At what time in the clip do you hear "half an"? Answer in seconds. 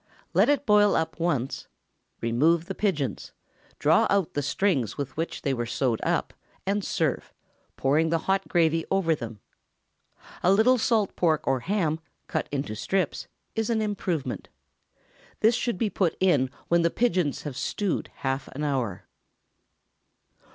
18.15-18.63